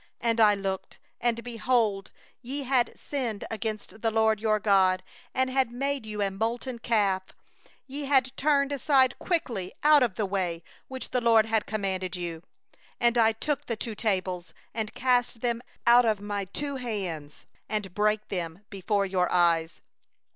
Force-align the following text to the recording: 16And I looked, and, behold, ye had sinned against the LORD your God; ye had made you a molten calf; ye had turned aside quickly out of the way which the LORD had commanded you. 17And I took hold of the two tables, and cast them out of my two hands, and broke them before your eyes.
16And 0.23 0.39
I 0.39 0.55
looked, 0.55 0.99
and, 1.19 1.43
behold, 1.43 2.09
ye 2.41 2.63
had 2.63 2.97
sinned 2.99 3.45
against 3.51 4.01
the 4.01 4.09
LORD 4.09 4.39
your 4.39 4.59
God; 4.59 5.03
ye 5.35 5.51
had 5.53 5.69
made 5.71 6.07
you 6.07 6.23
a 6.23 6.31
molten 6.31 6.79
calf; 6.79 7.21
ye 7.85 8.05
had 8.05 8.35
turned 8.35 8.71
aside 8.71 9.19
quickly 9.19 9.73
out 9.83 10.01
of 10.01 10.15
the 10.15 10.25
way 10.25 10.63
which 10.87 11.11
the 11.11 11.21
LORD 11.21 11.45
had 11.45 11.67
commanded 11.67 12.15
you. 12.15 12.41
17And 12.99 13.17
I 13.21 13.31
took 13.33 13.59
hold 13.59 13.63
of 13.65 13.67
the 13.67 13.75
two 13.75 13.93
tables, 13.93 14.55
and 14.73 14.95
cast 14.95 15.41
them 15.41 15.61
out 15.85 16.05
of 16.05 16.19
my 16.19 16.45
two 16.45 16.77
hands, 16.77 17.45
and 17.69 17.93
broke 17.93 18.27
them 18.29 18.65
before 18.71 19.05
your 19.05 19.31
eyes. 19.31 19.81